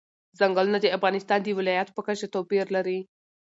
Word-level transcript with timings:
ځنګلونه 0.39 0.77
د 0.81 0.87
افغانستان 0.97 1.39
د 1.43 1.47
ولایاتو 1.59 1.95
په 1.97 2.01
کچه 2.07 2.27
توپیر 2.35 2.65
لري. 2.75 2.99